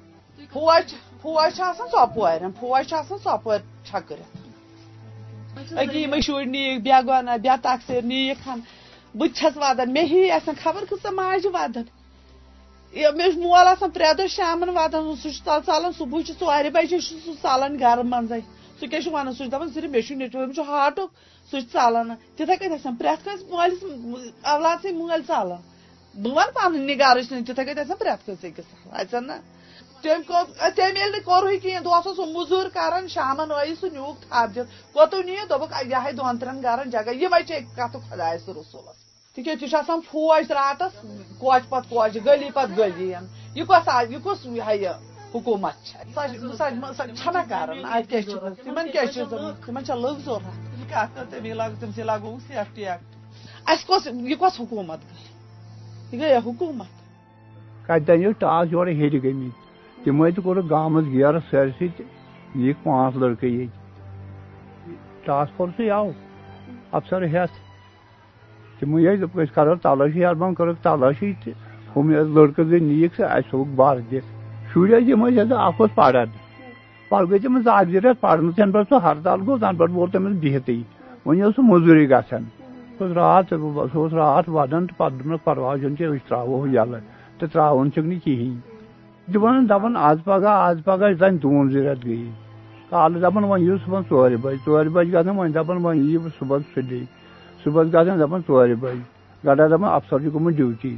فوج 0.53 0.87
فوج 1.23 1.49
چھُ 1.57 1.63
آسان 1.71 1.87
ژۄپورٮ۪ن 1.93 2.53
فوج 2.61 2.83
چھُ 2.89 2.97
آسان 2.97 3.19
ژۄپور 3.25 3.59
چھکرِتھ 3.89 4.33
أکی 5.81 5.99
یِمے 6.03 6.21
شُرۍ 6.27 6.47
نِیِکھ 6.55 6.81
بے 6.85 6.99
گۄنا 7.07 7.37
بے 7.45 7.57
تقسیٖر 7.63 8.03
نِیِکھ 8.11 8.49
ہن 8.49 8.61
بہٕ 9.19 9.29
تہِ 9.29 9.37
چھَس 9.39 9.55
وَدان 9.63 9.93
مےٚ 9.93 10.09
ہی 10.11 10.31
آسان 10.39 10.55
خبر 10.63 10.83
کۭژاہ 10.91 11.13
ماجہِ 11.19 11.51
وَدان 11.55 11.87
مےٚ 12.95 13.31
چھُ 13.33 13.39
مول 13.41 13.67
آسان 13.67 13.91
پرٛٮ۪تھ 13.91 14.19
دۄہ 14.19 14.27
شامن 14.37 14.69
واتان 14.77 15.15
سُہ 15.23 15.31
چھُ 15.31 15.45
تَلہٕ 15.45 15.67
ژالان 15.67 15.93
صبحٲے 15.99 16.23
چھُ 16.27 16.33
ژورِ 16.41 16.71
بجے 16.75 16.99
چھُ 17.07 17.17
سُہ 17.25 17.33
ژالان 17.43 17.79
گرٕ 17.81 18.05
منٛزے 18.13 18.41
سُہ 18.79 18.87
کیٛاہ 18.87 19.03
چھُ 19.05 19.13
وَنان 19.13 19.33
سُہ 19.35 19.45
چھُ 19.45 19.51
دَپان 19.53 19.69
صرف 19.75 19.91
مےٚ 19.91 20.05
چھُ 20.07 20.15
نیٚچوٗ 20.17 20.43
أمِس 20.45 20.57
چھُ 20.57 20.65
ہاٹُک 20.69 21.11
سُہ 21.51 21.61
چھُ 21.61 21.69
ژالان 21.73 22.09
تِتھے 22.37 22.57
کٔنۍ 22.57 22.75
آسان 22.79 22.95
پرٛٮ۪تھ 23.01 23.25
کٲنٛسہِ 23.25 23.51
مٲلِس 23.51 23.81
اولاد 24.53 24.77
سٕنٛدۍ 24.83 24.99
مٲلۍ 24.99 25.27
ژالان 25.29 25.61
بہ 26.23 26.31
ون 26.37 26.49
پن 26.55 26.73
نگارش 26.91 27.29
تتھے 27.29 27.65
کتھ 27.65 27.81
آسان 27.85 27.97
پرٛٮ۪تھ 28.01 28.25
کٲنٛسہِ 28.25 28.51
أکِس 28.51 28.67
اَتٮ۪ن 29.01 29.27
نا 29.27 29.37
تٔمۍ 30.03 30.23
تٔمۍ 30.77 30.97
ییٚلہِ 30.97 31.13
نہٕ 31.15 31.25
کوٚرُے 31.25 31.57
کِہیٖنۍ 31.63 31.85
دۄہس 31.85 32.07
اوس 32.07 32.17
سُہ 32.17 32.25
موٚزوٗرۍ 32.33 32.71
کران 32.75 33.09
شامن 33.15 33.49
ٲیی 33.49 33.75
سُہ 33.81 33.89
نیوٗکھ 33.93 34.21
تھپ 34.23 34.55
دِتھ 34.55 34.71
کوٚتُے 34.95 35.23
نِیہِ 35.27 35.49
دوٚپُکھ 35.51 35.75
یِہے 35.93 36.13
دۄن 36.19 36.39
ترٛٮ۪ن 36.39 36.63
گرن 36.63 36.91
جگہ 36.91 37.13
یِمے 37.21 37.43
چھِ 37.49 37.53
کتھٕ 37.77 38.01
خۄدایس 38.09 38.49
رسوٗلس 38.49 39.08
تِکیٛازِ 39.39 39.63
یہِ 39.63 39.71
چھُ 39.71 39.77
آسان 39.79 40.01
فوج 40.11 40.53
راتس 40.53 40.95
کوچہِ 41.39 41.69
پتہٕ 41.71 41.89
کوچہِ 41.91 42.25
گلی 42.27 42.49
پتہٕ 42.55 42.77
گلی 42.79 43.09
یہِ 43.55 43.67
کۄس 43.69 43.89
یہِ 44.11 44.19
کُس 44.25 44.47
یہِ 44.47 44.61
ہا 44.67 44.73
یہِ 44.73 44.93
حکوٗمت 45.35 45.75
چھےٚ 45.87 47.15
چھنا 47.19 47.43
کران 47.51 47.85
اتہِ 47.85 48.09
کیٛاہ 48.09 48.23
چھِ 48.23 48.63
تِمن 48.65 48.91
کیٛاہ 48.93 49.13
چھِ 49.13 49.23
تِمن 49.67 49.85
چھا 49.85 49.95
لُکھ 49.95 50.21
ضوٚرتھ 50.25 50.49
کتھ 50.91 51.15
کٔر 51.15 51.25
تمی 51.31 51.53
لاگو 51.61 51.75
تٔمسٕے 51.81 52.03
لاگووُکھ 52.11 52.43
سیفٹی 52.49 52.87
ایکٹ 52.89 53.05
اَسہِ 53.71 53.87
کۄس 53.89 54.07
یہِ 54.07 54.39
کۄس 54.41 54.61
حکوٗمت 54.61 55.01
گٔے 55.05 55.23
یہِ 56.13 56.21
گٔیا 56.21 56.39
حکوٗمت 56.47 56.91
کتہِ 57.87 58.33
ٹاس 58.41 58.67
یورٕ 58.73 58.95
ہیٚرِ 58.99 59.23
گٔمٕتۍ 59.25 60.05
تمے 60.05 60.31
تو 60.31 60.43
کورک 60.43 60.71
گامس 60.71 61.05
گیرس 61.13 61.51
سٲرسٕے 61.51 61.89
تہٕ 61.97 62.07
نِیِکھ 62.57 62.79
پانٛژھ 62.85 63.17
لڑکہٕ 63.23 63.51
ییٚتہِ 63.51 65.25
ٹاسک 65.27 65.57
فورسٕے 65.57 65.91
آو 65.91 66.11
افسر 66.93 67.23
ہٮ۪تھ 67.27 67.68
تِمے 68.79 69.03
ٲسۍ 69.03 69.17
دوٚپُکھ 69.21 69.43
أسۍ 69.43 69.55
کرو 69.55 69.75
تلٲشی 69.83 70.25
اربن 70.25 70.55
کٔرٕکھ 70.55 70.83
تلٲشی 70.83 71.33
تہٕ 71.45 71.55
ہُم 71.97 72.11
لڑکہٕ 72.11 72.65
زٕ 72.65 72.81
نِیِکھ 72.89 73.17
سُہ 73.17 73.25
اَسہِ 73.25 73.51
تھوٚوُکھ 73.51 73.75
بر 73.77 73.99
دِتھ 74.11 74.27
شُرۍ 74.73 74.91
ٲسۍ 74.91 75.09
یِم 75.09 75.27
ٲسۍ 75.27 75.57
اکھ 75.67 75.81
اوس 75.81 75.95
پران 75.95 76.29
پتہٕ 77.09 77.29
گٔے 77.31 77.39
تٔمِس 77.39 77.67
اکھ 77.67 77.91
زٕ 77.91 78.01
رٮ۪تھ 78.05 78.21
پرنس 78.21 78.55
تَنہٕ 78.57 78.73
پٮ۪ٹھ 78.73 78.89
سُہ 78.89 79.03
ہرتال 79.05 79.41
گوٚو 79.47 79.59
تَنہٕ 79.59 79.79
پٮ۪ٹھ 79.79 79.93
ووت 79.97 80.13
تٔمِس 80.13 80.37
بِہتٕے 80.43 80.81
وۄنۍ 81.27 81.43
اوس 81.43 81.55
سُہ 81.57 82.07
گژھان 82.11 82.45
راتھ 83.01 83.55
سُہ 83.55 83.99
اوس 83.99 84.13
راتھ 84.13 84.49
ودان 84.49 84.87
تہٕ 84.87 84.97
پتہٕ 84.99 85.19
دوٚپنس 85.19 85.45
پرواے 85.45 85.79
چھُنہٕ 85.81 85.97
کینٛہہ 85.99 86.17
أسۍ 86.17 86.29
تراوو 86.29 86.67
یَلہٕ 86.67 87.01
تہٕ 87.39 87.49
تراوُن 87.53 87.93
چھُکھ 87.93 88.07
نہٕ 88.07 88.77
دپان 89.35 89.69
دپان 89.69 89.97
آز 89.97 90.19
پگہہ 90.25 90.55
آز 90.67 90.77
پگہہ 90.85 91.13
زن 91.19 91.37
دوٗن 91.43 91.71
زٕ 91.71 91.83
رٮ۪تھ 91.87 92.07
گٔیی 92.07 92.31
کالہٕ 92.91 93.21
دپان 93.23 93.45
وۄنۍ 93.45 93.63
یِیِو 93.63 93.77
صُبحن 93.85 94.03
ژورِ 94.11 94.37
بجہِ 94.43 94.59
ژورِ 94.67 94.89
بجہِ 94.93 95.13
گژھان 95.13 95.37
وۄنۍ 95.37 95.53
دپان 95.55 95.77
وۄنۍ 95.85 96.01
یِیِو 96.05 96.29
صُبحن 96.39 96.63
سُلے 96.75 97.01
صُبحس 97.65 97.87
گژھان 97.95 98.19
دپان 98.21 98.41
ژورِ 98.49 98.75
بجہِ 98.81 99.01
گڑا 99.47 99.67
دپان 99.67 99.91
افسر 99.99 100.19
چھُ 100.23 100.33
گوٚمُت 100.33 100.55
ڈیوٹی 100.57 100.95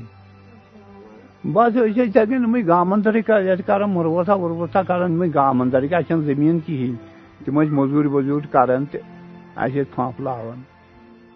بس 1.44 1.76
أسۍ 1.76 1.88
ٲسۍ 1.88 2.06
یِتھے 2.06 2.24
کٔنۍ 2.26 2.44
یِمے 2.44 2.60
گام 2.66 2.92
اندرٕے 2.92 3.20
ییٚتہِ 3.44 3.66
کران 3.66 3.90
مُروسا 3.90 4.34
وُروسا 4.42 4.82
کران 4.88 5.12
یِمے 5.12 5.28
گام 5.34 5.60
اندرٕکۍ 5.62 5.94
اَسہِ 5.96 6.06
چھنہٕ 6.08 6.24
زٔمیٖن 6.26 6.58
کِہینۍ 6.66 6.96
تِم 7.44 7.60
ٲسۍ 7.60 7.72
موٚزوٗرۍ 7.76 8.10
ووٚزوٗرۍ 8.12 8.52
کران 8.52 8.84
تہٕ 8.90 9.02
اَسہِ 9.56 9.80
ٲسۍ 9.80 9.94
پھمپ 9.94 10.20
لاوان 10.20 10.60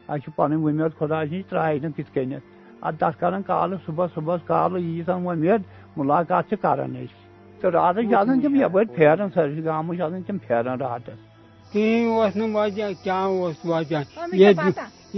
اَسہِ 0.08 0.22
چھِ 0.22 0.36
پنٕنۍ 0.36 0.62
وُمید 0.62 0.98
خۄدایَس 0.98 1.30
نِش 1.32 1.44
ترٛایہِ 1.50 1.82
نہٕ 1.82 1.92
تِتھ 1.96 2.12
کٔنٮ۪تھ 2.14 2.44
ادٕ 2.86 2.96
تتھ 2.98 3.20
کران 3.20 3.42
کالہٕ 3.42 3.78
صُبحس 3.86 4.10
صُبحس 4.14 4.40
کالہٕ 4.46 4.80
ییٖژاہ 4.80 5.18
وۄمید 5.24 5.60
مُلاقات 5.96 6.48
چھِ 6.48 6.54
کران 6.62 6.96
أسۍ 6.96 7.60
تہٕ 7.60 7.70
راتس 7.70 8.08
چھِ 8.08 8.14
آسان 8.14 8.40
تِم 8.40 8.56
یپٲرۍ 8.56 8.94
پھیران 8.94 9.28
سٲرسٕے 9.34 9.54
جی 9.54 9.64
گامس 9.64 9.96
چھِ 9.96 10.02
آسان 10.02 10.22
تِم 10.26 10.38
پھیران 10.46 10.78
راتس 10.80 11.33
کِہیٖنۍ 11.74 12.10
اوس 12.14 12.32
نہٕ 12.36 12.54
وجہ 12.56 12.86
کیٛاہ 13.02 13.26
اوس 13.38 13.56
وجہ 13.70 14.00
ییٚتہِ 14.40 14.68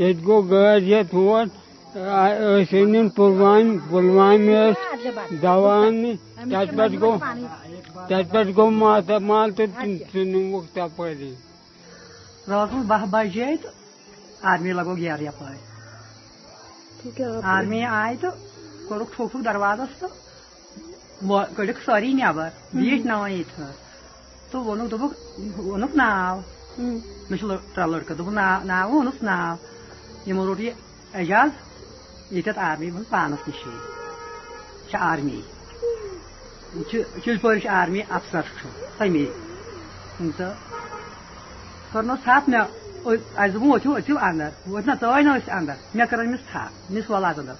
ییٚتہِ 0.00 0.24
گوٚو 0.26 0.42
گٲڑۍ 0.50 0.82
ہٮ۪تھ 0.88 1.14
ہور 1.14 1.44
ٲسۍ 1.94 2.80
أنِن 2.82 3.06
پُلوامہِ 3.16 3.78
پُلوامہِ 3.90 4.56
ٲسۍ 4.72 5.36
دوا 5.42 5.74
اَننہِ 5.86 6.12
تَتہِ 6.50 6.76
پٮ۪ٹھ 6.76 6.96
گوٚو 7.02 7.16
تَتہِ 8.08 8.24
پٮ۪ٹھ 8.32 8.50
گوٚو 8.56 8.70
ماتامال 8.80 9.48
تہٕ 9.56 9.68
سُہ 10.12 10.20
نِموکھ 10.32 10.68
تپٲری 10.74 11.32
رات 12.48 12.70
اوس 12.72 12.84
باہ 12.90 13.04
بجے 13.12 13.48
تہٕ 13.62 13.72
آرمی 14.50 14.72
لگوو 14.78 14.94
گیرٕ 14.96 15.22
یپٲرۍ 15.28 15.60
آرمی 17.54 17.82
آیہِ 18.00 18.14
تہٕ 18.20 18.34
کوٚرُکھ 18.88 19.12
ٹھوٚکھ 19.14 19.32
وُکھ 19.36 19.44
دروازس 19.44 19.90
تہٕ 20.00 20.12
کٔڑِکھ 21.56 21.80
سٲری 21.86 22.12
نٮ۪بر 22.12 22.48
بیٖٹھۍ 22.74 23.06
ناوان 23.06 23.30
ییٚتہِ 23.32 23.85
چھُ 27.38 27.46
ترٛےٚ 27.74 27.90
لڑکہٕ 27.90 28.16
دوٚپُکھ 28.18 28.34
ناو 28.70 28.90
ووٚنُکھ 28.90 29.24
ناو 29.24 29.56
یِمو 30.26 30.46
روٚٹ 30.46 30.60
یہِ 30.60 30.72
اعجاز 31.18 31.50
ییٚتٮ۪تھ 32.30 32.58
آرمی 32.58 32.90
پانس 33.10 33.40
نِشی 33.48 33.70
آرمی 35.10 35.40
چھِ 36.90 37.68
آرمی 37.80 38.00
افسر 38.16 38.44
کٔرنو 41.92 42.14
تھپھ 42.24 42.48
مےٚ 42.50 42.64
ؤتھِو 43.06 44.16
اندر 44.28 44.50
أسۍ 45.36 45.52
اندر 45.58 45.76
مےٚ 45.94 46.06
کٔر 46.10 46.20
تھپھ 46.50 46.72
أمِس 46.90 47.10
وۄل 47.10 47.24
اندر 47.24 47.56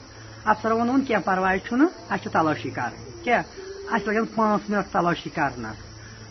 کینٛہہ 1.06 1.24
پرواے 1.24 1.58
چھُنہٕ 1.66 1.90
اَسہِ 2.10 2.22
چھِ 2.22 2.28
اَسہِ 3.92 4.06
لگن 4.06 4.24
پانٛژھ 4.34 4.70
مِنٹ 4.70 4.92
تلٲشی 4.92 5.30
کرنس 5.36 5.85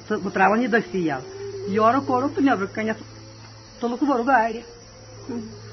تہٕ 0.07 0.19
بہٕ 0.23 0.33
تراون 0.33 0.61
یہِ 0.61 0.71
دٔستی 0.71 0.99
یَلہٕ 1.07 1.73
یورٕ 1.75 2.05
کوٚرُکھ 2.07 2.33
تہٕ 2.35 2.43
نیٚبرٕ 2.45 2.73
کَنٮ۪تھ 2.75 3.03
تُلُکھ 3.79 4.03
بوٚرُکھ 4.03 4.27
گاڑِ 4.27 4.53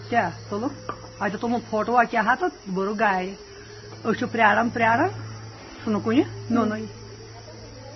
کیٛاہ 0.08 0.30
تُلُکھ 0.48 0.76
اَتہِ 1.22 1.40
تُلمُت 1.40 1.62
فوٹوا 1.70 2.04
کیٛاہ 2.10 2.26
ہا 2.26 2.34
تہٕ 2.40 2.50
بوٚرُکھ 2.74 2.98
گاڑِ 3.00 3.26
أسۍ 4.04 4.18
چھِ 4.18 4.24
پیاران 4.32 4.68
پیاران 4.74 5.08
سُہ 5.84 5.90
نہٕ 5.90 6.02
کُنہِ 6.04 6.22
نوٚنُے 6.50 6.86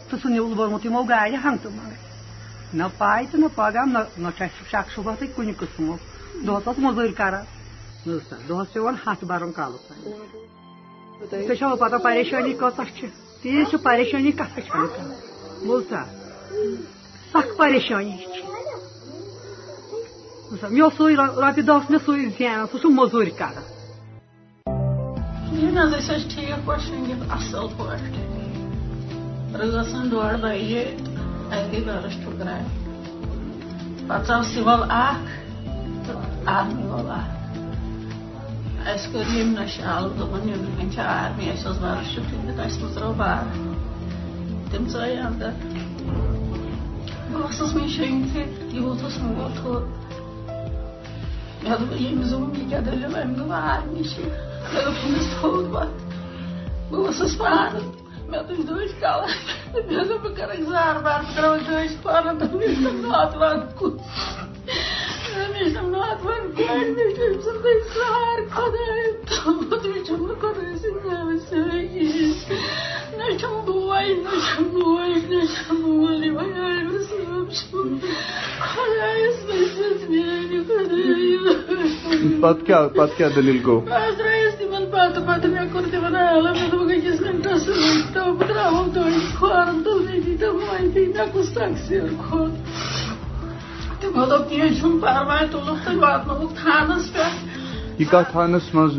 تہٕ 0.08 0.18
سُہ 0.22 0.28
نیوٗل 0.30 0.54
بوٚرمُت 0.58 0.84
یِمو 0.84 1.02
گاڑِ 1.08 1.34
ہنگتہٕ 1.44 1.72
منٛگے 1.76 1.98
نہ 2.78 2.84
پاے 2.98 3.24
تہٕ 3.30 3.40
نہ 3.40 3.46
پگہہ 3.54 3.84
نہ 3.94 3.98
نہ 4.22 4.28
چھُ 4.36 4.42
اَسہِ 4.44 4.68
شک 4.70 4.86
شُبہ 4.94 5.12
تہٕ 5.18 5.34
کُنہِ 5.36 5.52
قٕسمُک 5.58 6.00
دۄہس 6.46 6.66
اوس 6.68 6.78
موٚزوٗرۍ 6.78 7.14
کران 7.20 7.44
دۄہس 8.48 8.72
پیوان 8.72 8.94
ہتھ 9.06 9.24
برُن 9.24 9.52
کالُک 9.52 9.82
ژےٚ 11.30 11.58
چھو 11.58 11.76
پتہ 11.76 11.96
پریشٲنی 12.04 12.52
کۭژاہ 12.60 12.88
چھِ 12.96 13.06
تیٖژ 13.42 13.70
چھِ 13.70 13.82
پریشٲنی 13.82 14.32
کتھ 14.38 14.60
چھنہٕ 14.66 14.88
کانٛہہ 14.96 16.15
بوٗزتھا 16.50 17.40
سخ 17.40 17.56
پریشٲنی 17.58 18.16
چھِ 18.34 18.44
مےٚ 20.70 20.82
اوس 20.82 20.94
سُے 20.96 21.14
رۄپیہِ 21.16 21.66
دہ 21.66 21.72
اوس 21.72 21.90
مےٚ 21.90 22.04
سُے 22.04 22.12
زینان 22.38 22.66
سُہ 22.70 22.76
چھُ 22.82 22.86
موٚزوٗرۍ 22.98 23.34
کران 23.38 23.64
یہِ 25.58 25.70
نہ 25.74 25.82
حظ 25.92 26.22
ٹھیٖک 26.34 26.60
پٲٹھۍ 26.66 26.84
شٔنگِتھ 26.86 27.24
اَصٕل 27.36 27.66
پٲٹھۍ 27.76 28.36
رٲژن 29.58 30.08
ڈۄڈ 30.10 30.34
بجے 30.42 30.82
اَسہِ 31.50 31.66
گٔے 31.72 31.80
گرس 31.86 32.16
ٹھُکراے 32.22 32.62
پتہٕ 34.08 34.26
ژاو 34.26 34.42
سِول 34.52 34.82
اکھ 34.90 35.28
تہٕ 36.04 36.18
آرمی 36.56 36.82
وول 36.90 37.10
اکھ 37.18 37.34
اَسہِ 38.90 39.12
کٔر 39.12 39.26
ییٚمہِ 39.34 39.58
نشالہٕ 39.58 40.14
دوٚپُن 40.18 40.40
نیٚبرٕ 40.46 40.74
کَنۍ 40.78 40.90
چھِ 40.94 41.00
آرمی 41.00 41.44
اَسہِ 41.50 41.66
اوس 41.66 41.78
برس 41.82 42.06
چھُ 42.14 42.20
ٹھُکِتھ 42.28 42.60
اَسہِ 42.60 42.82
مٕژرٲو 42.82 43.12
بار 43.20 43.42
تِم 44.70 44.82
ژاے 44.92 45.16
بہٕ 47.38 47.50
ٲسٕس 47.50 47.74
وۄنۍ 47.74 47.88
شٔنگتھٕے 47.96 48.42
یوٗت 48.76 49.02
اوس 49.04 49.16
موت 49.22 49.56
تھوٚد 49.58 49.84
آرمی 53.72 54.02
چھِ 54.10 54.22
مےٚ 54.72 54.82
دوٚپ 54.84 54.98
أمِس 55.04 55.26
تھوٚد 55.34 55.64
پتہٕ 55.72 55.94
بہٕ 56.90 57.08
ٲسٕس 57.08 57.38
پانہٕ 57.38 57.84
مےٚ 58.28 58.42
تُج 58.48 58.60
دٔج 58.68 58.90
کلس 59.00 59.34
مےٚ 59.74 60.04
دوٚپ 60.08 60.24
زار 60.70 60.96
بار 61.04 61.20
بہٕ 61.20 61.34
تراوٕ 61.34 61.60
دٔج 61.68 61.90
پانہٕ 62.02 62.38
دوٚپ 62.38 62.52
مےٚ 62.54 62.74
چھُ 62.74 62.92
ناتوان 63.02 63.58
کُن 63.78 63.94
مےٚ 65.52 65.70
چھُ 65.72 65.80
ناتوان 77.46 78.14
گۄڈٕ 85.24 85.46
مےٚ 85.46 85.66
چھُ 85.66 85.80
أمۍ 85.80 85.94
سُنٛد 86.00 87.00
سار 87.00 87.16
گنٹس 87.24 87.68
تھانس 96.62 97.12
کتھ 97.98 98.32
تھانس 98.32 98.74
منٛز 98.74 98.94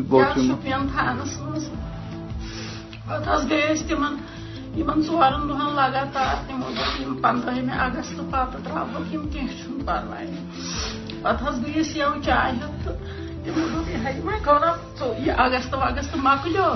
شُپین 0.48 0.88
تھانس 0.96 1.40
منٛز۔ 1.42 1.70
پتہٕ 3.08 3.36
حظ 3.36 3.52
أسۍ 3.52 3.88
تِمن 3.88 4.16
یِمن 4.80 5.00
ژورن 5.06 5.44
دۄہن 5.50 5.70
لگاتار 5.78 6.36
تِمو 6.48 6.70
دوٚپ 6.78 7.02
یِم 7.02 7.14
پنٛدہمہِ 7.22 7.74
اگست 7.86 8.18
پتہٕ 8.32 8.64
تراوہوکھ 8.66 9.14
یِم 9.14 9.24
کینٛہہ 9.34 9.58
چھُنہٕ 9.60 9.86
پرواے 9.86 10.28
پتہٕ 11.22 11.48
حظ 11.48 11.56
گٔے 11.64 11.80
أسۍ 11.82 11.98
یَوٕ 12.00 12.22
چاے 12.26 12.52
ہٮ۪تھ 12.52 12.84
تہٕ 12.84 12.98
تِمو 13.44 13.64
دوٚپ 13.72 13.88
یِہے 13.94 14.12
وۄنۍ 14.26 14.44
کَرو 14.46 15.14
یہِ 15.26 15.34
اگست 15.46 15.74
وگست 15.82 16.16
مۄکلیو 16.26 16.70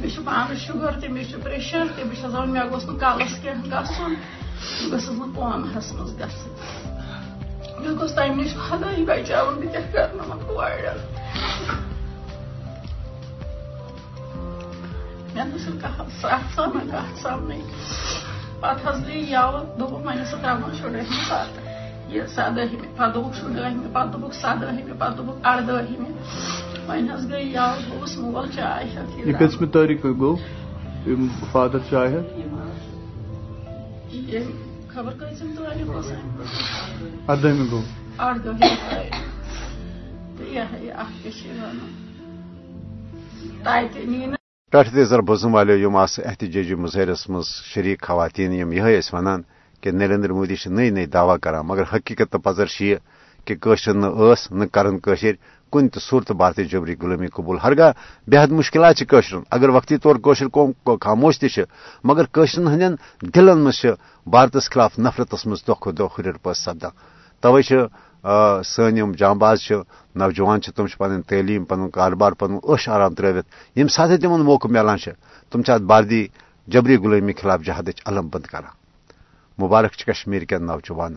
مےٚ 0.00 0.10
چھُ 0.14 0.24
پانس 0.26 0.58
شُگر 0.66 0.92
تہِ 1.00 1.10
مےٚ 1.14 1.28
چھُ 1.30 1.42
پریشر 1.44 1.84
تہِ 1.94 2.04
بہٕ 2.08 2.16
چھَس 2.20 2.32
دپان 2.32 2.50
مےٚ 2.54 2.70
گوٚژھ 2.70 2.86
نہٕ 2.88 3.00
کلس 3.02 3.34
کینٛہہ 3.42 3.66
گژھُن 3.72 4.12
بہٕ 4.14 4.90
گٔژھٕس 4.90 5.16
نہٕ 5.20 5.34
قونہس 5.36 5.92
منٛز 5.94 6.12
گژھٕنۍ 6.20 6.52
مےٚ 7.80 7.96
گوٚژھ 7.98 8.14
تمہِ 8.16 8.36
نِش 8.38 8.50
بچاوُن 9.08 9.54
بہٕ 9.60 10.38
کورٮ۪ن 10.46 10.98
مےٚ 15.44 15.58
سۭتۍ 15.64 15.78
کَتھ 15.82 16.12
سَتھ 16.20 16.54
سَمن 16.54 16.84
کَتھ 16.92 17.18
سَمنٕے 17.22 17.60
پَتہٕ 18.60 18.86
حظ 18.86 18.98
گٔے 19.06 19.18
یَوٕ 19.34 19.62
دوٚپُکھ 19.78 20.04
وۄنۍ 20.06 20.18
ٲسٕکھ 20.22 20.42
ترٛاوان 20.42 20.72
شُرہمہِ 20.78 21.04
پَتہٕ 21.30 21.62
یہِ 22.12 22.22
سَدٲہمہِ 22.34 22.86
پَتہٕ 22.96 23.12
دوٚپُکھ 23.14 23.36
شُرہمہِ 23.38 23.92
پَتہٕ 23.92 24.12
دوٚپُکھ 24.12 24.36
سَدٲہمہِ 24.42 24.92
پَتہٕ 24.98 25.16
دوٚپُکھ 25.16 25.40
اَردٲہمہِ 25.50 26.10
وۄنۍ 26.88 27.10
حظ 27.12 27.22
گٔے 27.30 27.42
یَوٕ 27.42 27.74
گوٚوُس 27.88 28.12
مول 28.18 28.46
چاے 28.56 28.84
ہٮ۪تھ 28.94 29.10
یہ 29.28 29.32
کٔژمہِ 29.38 29.66
تٲریٖخ 29.72 30.02
گوٚو 30.20 30.34
فادر 31.52 31.80
چاے 31.90 32.08
ہٮ۪تھ 32.12 32.30
خبر 34.94 35.12
کۭژِم 35.20 35.48
تٲریٖخ 35.56 35.88
اوس 35.94 36.08
اردہمہِ 37.30 37.64
گوٚو 37.70 37.84
اَردٲہمہِ 38.26 38.60
تٲریٖخ 38.88 39.16
تہٕ 40.36 40.48
یہِ 40.54 40.64
ہا 40.70 40.76
یہِ 40.76 40.92
اَتھ 41.00 41.14
کیٛاہ 41.22 41.36
چھِ 41.38 41.46
وَنان 41.60 41.90
تَتہِ 43.64 44.06
نی 44.08 44.26
نہٕ 44.26 44.37
ٹاٹھ 44.72 44.88
تیزر 44.88 45.20
بوزن 45.20 45.52
والو 45.52 45.74
یم 45.74 45.96
آس 45.96 46.18
احتجاجی 46.20 46.74
مظاہرس 46.76 47.22
مز 47.28 47.48
شریک 47.64 48.02
خواتین 48.04 48.52
یم 48.52 48.72
یہ 48.72 49.00
ونان 49.12 49.42
کہ 49.82 49.90
نریندر 49.90 50.32
مودی 50.32 50.56
نئی 50.68 50.90
نئی 50.90 51.06
دعوی 51.06 51.36
کران 51.42 51.66
مگر 51.66 51.84
حقیقت 51.92 52.32
تو 52.32 52.38
پذر 52.38 52.68
یہ 52.80 52.96
کہ 53.46 53.54
قشر 53.56 53.94
نس 53.94 54.50
نہ 54.50 54.64
کرن 54.66 54.98
قشر 54.98 55.34
کن 55.72 55.88
تہ 55.88 55.98
صورت 56.00 56.32
بھارتی 56.32 56.64
جبری 56.64 56.94
غلامی 57.00 57.28
قبول 57.32 57.56
ہرگاہ 57.58 57.92
بےحد 58.28 58.50
مشکلات 58.52 59.02
قشرن 59.08 59.42
اگر 59.50 59.68
وقتی 59.70 59.96
طور 59.98 60.16
قشر 60.24 60.48
قوم 60.48 60.70
خاموش 61.00 61.38
تہ 61.38 61.60
مگر 62.04 62.24
قشرن 62.28 62.66
ہندین 62.68 62.94
دلن 63.34 63.64
مز 63.64 63.80
بھارتس 64.26 64.70
خلاف 64.70 64.98
نفرتس 64.98 65.46
مز 65.46 65.60
دہ 65.68 65.80
کھو 65.80 65.90
دہ 65.92 66.06
ہر 66.18 66.36
پس 66.42 66.58
سپدان 66.58 66.92
توے 67.42 67.62
سن 68.64 68.96
یم 68.96 69.12
جانباز 69.12 69.58
نوجوان 70.16 70.60
تم 70.60 70.86
پن 70.98 71.22
تعلیم 71.22 71.64
پن 71.64 71.90
کاروبار 71.90 72.32
پن 72.32 72.58
عش 72.62 72.88
آرام 72.88 73.14
تروت 73.14 73.44
یم 73.76 73.88
سات 73.88 74.20
تمن 74.20 74.40
موقع 74.40 74.68
ملان 74.68 74.98
تم 75.50 75.60
ات 75.68 75.80
باردی 75.80 76.26
جبری 76.68 76.96
غلامی 76.96 77.32
خلاف 77.32 77.60
جہاد 77.62 77.88
علم 78.06 78.28
بند 78.28 78.46
کران 78.46 78.74
مبارک 79.58 79.92
کشمیر 79.92 80.44
کن 80.44 80.66
نوجوان 80.66 81.14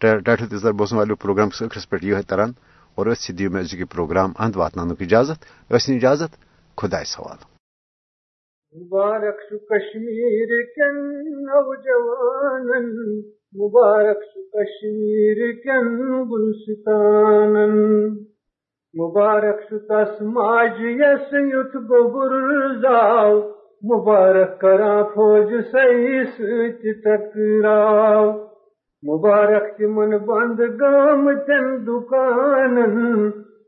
ٹیٹو 0.00 0.46
تیزر 0.50 0.72
بوزن 0.72 0.96
والو 0.96 1.14
پروگرام 1.14 1.48
ٲخرس 1.48 1.88
پہ 1.88 1.96
یہ 2.02 2.20
تران 2.28 2.52
اور 2.94 3.06
اس 3.06 3.30
دیو 3.38 3.50
میں 3.50 3.60
ازک 3.60 3.82
پروگرام 3.90 4.32
اند 4.38 4.56
واتن 4.56 4.80
اجازت۔ 5.00 5.44
اس 5.70 5.88
اجازت 5.88 6.36
خدا 6.76 7.04
سوال 7.04 7.49
مبارک 8.78 9.38
کشمیر 9.70 10.50
کن 10.74 10.98
نوجوانن 11.46 12.86
مبارک 13.58 14.20
کشمیر 14.54 15.40
کن 15.64 15.88
گلستانن۔ 16.30 17.74
مبارک 18.94 19.60
تس 19.88 20.22
ماج 20.22 20.80
یس 20.80 21.32
یت 21.32 21.74
گوبر 21.88 22.34
زاو 22.82 23.40
مبارک 23.90 24.60
کرا 24.60 25.02
فوج 25.14 25.50
سی 25.72 26.24
ست 26.24 26.86
ٹکراو 27.04 28.30
مبارک 29.02 29.76
تمن 29.78 30.16
بند 30.18 30.60
گام 30.80 31.34
تن 31.46 31.76
دکانن، 31.86 32.96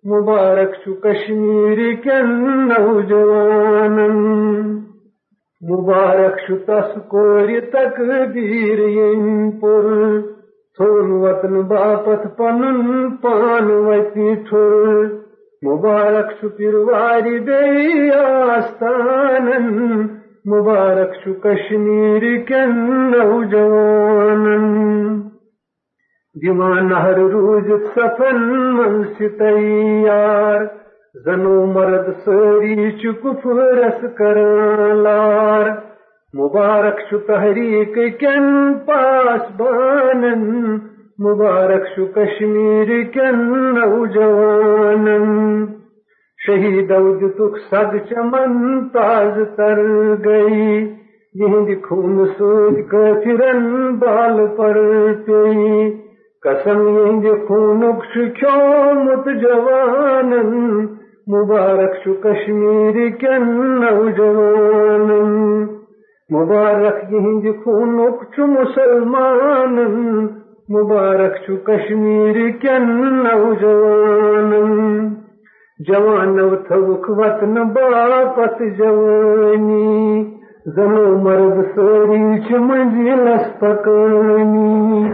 مبارک 0.05 0.75
کشمیر 1.03 1.95
کن 2.05 2.33
نوجوانن 2.69 4.17
مبارک 5.63 6.41
تس 6.67 6.95
کور 7.09 7.49
تقدیر 7.73 8.79
یم 8.89 9.51
پور 9.61 10.21
تھون 10.79 11.11
وطن 11.23 11.61
باپت 11.63 12.25
پن 12.37 12.63
پان 13.17 13.71
وتی 13.85 14.35
ٹھور 14.49 15.05
مبارک 15.63 16.41
پروار 16.41 17.29
بی 17.41 18.11
آستان 18.17 19.49
مبارک 20.47 21.15
کشمیر 21.43 22.25
کن 22.49 22.77
نوجوان 23.11 24.45
دیوان 26.37 26.93
ہر 26.93 27.19
روز 27.31 27.71
سفن 27.95 28.45
من 28.73 29.03
تیار 29.39 30.67
زنو 31.15 31.67
مرد 31.67 32.07
سری 32.25 32.91
چکفرس 32.93 34.05
کران 34.19 35.03
لار، 35.03 35.67
مبارک 36.35 37.01
شو 37.11 37.19
تحریک 37.19 37.99
کن 38.21 38.47
پاس 38.87 39.43
بانن، 39.57 40.45
مبارک 41.19 41.85
شو 41.97 42.07
کشمیر 42.15 42.93
کن 43.15 43.43
نوجوانن 43.75 45.29
شہید 46.41 46.89
دتک 46.89 47.59
سگ 47.71 47.99
چمن 48.09 48.89
تاز 48.95 49.37
تر 49.57 49.83
گئی 50.25 50.81
یہ 51.35 51.75
خون 51.83 52.25
سود 52.39 52.81
کافرن 52.91 53.95
بال 53.99 54.47
پر 54.57 54.81
پی 55.27 55.91
قسم 56.43 56.83
یہ 57.25 57.47
خونک 57.49 58.05
شکھومت 58.15 59.29
جوانن 59.43 60.51
مبارک 61.27 61.93
شو 62.05 62.15
کشمیر 62.15 63.11
کن 63.11 63.45
نوجوان، 63.81 65.11
مبارک 66.31 67.13
یہ 67.13 67.53
خونک 67.65 68.23
چھ 68.35 68.41
مسلمان، 68.41 69.75
مبارک 70.69 71.37
شو 71.47 71.57
کشمیر 71.57 72.51
کن 72.63 72.89
نوجوان۔ 73.25 74.51
جوان 75.89 76.57
تھوک 76.69 77.11
وطن 77.11 77.55
باپت 77.55 78.63
جوانی 78.79 80.25
زنو 80.67 81.19
مرد 81.19 81.63
سوری 81.75 82.41
چھ 82.49 82.53
منزلس 82.53 83.59
پکانی۔ 83.59 85.13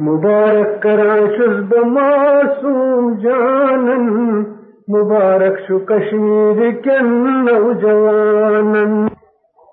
مبارک 0.00 0.82
کران 0.82 1.26
چھس 1.26 1.58
بماسوم 1.68 3.14
جانن 3.14 4.42
مبارک 4.92 5.58
شو 5.68 5.78
کشمیر 5.78 6.70
کن 6.70 7.06
نوجوانن۔ 7.44 9.08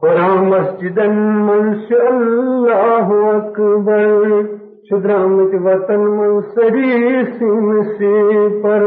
قرآن 0.01 0.37
مسجدن 0.37 1.15
منش 1.19 1.91
اللہ 1.91 3.11
اکبر۔ 3.35 4.41
شدرامت 4.89 5.55
وطن 5.65 5.99
من 5.99 6.41
سری 6.41 7.21
سن 7.39 7.83
سے 7.83 8.47
پر۔ 8.63 8.83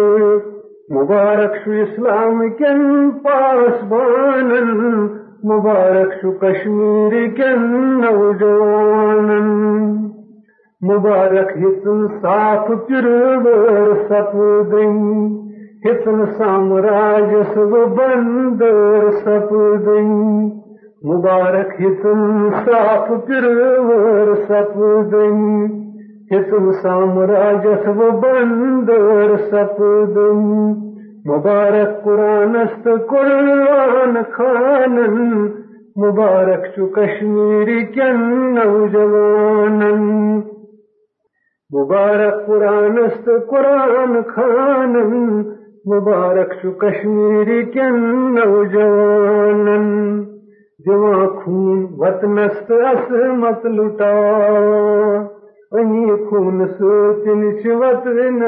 مبارک 0.91 1.57
شو 1.65 1.71
اسلام 1.71 2.49
کن 2.59 3.11
پاس 3.11 3.85
بانن۔ 3.85 5.03
مبارک 5.45 6.13
شو 6.23 6.33
کشمیر 6.33 7.27
کن 7.37 7.63
نوجوانن۔ 8.01 9.49
مبارک 10.83 11.59
ہتن 11.59 12.09
صاف 12.09 12.67
پرور 12.67 13.95
سپدن 14.09 15.21
ہتن 15.85 16.25
سامراجس 16.39 17.57
و 17.57 17.85
بندر 17.87 19.11
سپدن 19.11 20.11
مبارک 21.05 21.81
ہتن 21.81 22.49
صاف 22.65 23.09
پرور 23.27 24.35
سپدن 24.49 25.39
ہتن 26.33 26.73
سامراجس 26.83 27.89
و 27.89 28.11
بندر 28.11 29.37
سپدن 29.51 30.45
مبارک 31.27 32.05
قرآنست 32.05 32.89
قرآن 33.09 34.17
خانن، 34.33 35.17
مبارک 35.97 36.67
چو 36.77 36.87
کشمیری 36.87 37.85
کن 37.85 38.21
نوجوانن۔ 38.55 40.03
مبارک 41.75 42.47
قرآنست 42.47 43.31
قرآن 43.51 44.23
خانن 44.35 45.43
مبارک 45.87 46.53
شو 46.63 46.71
کشمیری 46.71 47.63
کن 47.63 48.01
نوجوانن 48.35 50.25
جوان 50.87 51.27
خون 51.27 51.87
وطنست 51.99 52.73
عصمت 52.73 53.67
لٹا۔ 53.67 54.15
انی 55.73 56.11
خون 56.29 56.67
سوچن 56.67 57.63
چھ 57.63 57.67
وطن 57.67 58.43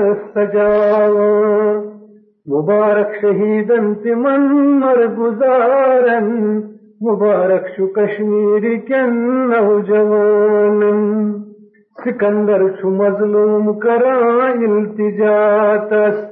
مبارک 2.47 3.14
شہیدن 3.23 3.95
تمن 3.95 4.40
مر 4.81 5.07
گزارن۔ 5.07 6.59
مبارک 7.01 7.68
شو 7.77 7.87
کشمیری 7.87 8.79
کن 8.79 9.16
نوجوانن۔ 9.51 11.33
سکندر 12.05 12.68
چھ 12.68 12.87
مظلوم 12.87 13.79
کران 13.79 14.64
التجاتس 14.71 16.32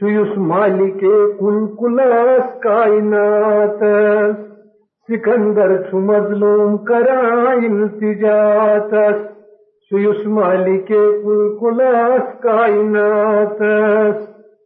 چھ 0.00 0.38
مالک 0.38 1.00
کل 1.38 1.64
کلاس 1.78 2.50
کائناتس 2.62 4.36
سکندر 5.08 5.76
چھ 5.82 5.94
مظلوم 6.10 6.76
کران 6.84 7.64
التجاتس 7.64 9.24
چھ 9.90 10.26
مالک 10.36 10.88
کل 10.88 11.42
کلاس 11.60 12.28
کائناتس 12.42 14.22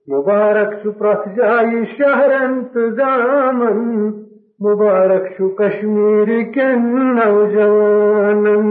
مبارک 0.08 0.82
چھ 0.82 0.98
پرت 0.98 1.26
جائے 1.36 1.84
شہر 1.96 2.36
انتظامن 2.40 3.80
مبارک 4.60 5.26
شو 5.38 5.48
کشمیر 5.56 6.28
کن 6.54 6.84
نوجوانن 7.14 8.68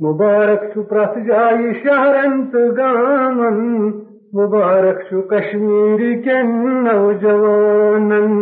مبارک 0.00 0.64
شو 0.74 0.82
پرت 0.82 1.16
جائی 1.26 1.72
شہرن 1.82 2.44
تو 2.50 2.66
گامن 2.76 3.90
مبارک 4.32 4.98
شو 5.10 5.22
کشمیر 5.22 6.20
کے 6.20 6.42
نوجوانن، 6.82 8.32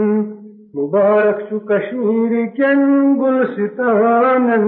مبارک 0.75 1.41
شو 1.51 1.59
کشمیر 1.59 2.47
کے 2.47 2.75
گلستانن، 3.21 4.65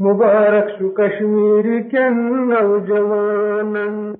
مبارک 0.00 0.70
شو 0.78 0.88
کشمیر 0.88 1.80
کے 1.90 2.08
نوجوانن۔ 2.46 4.12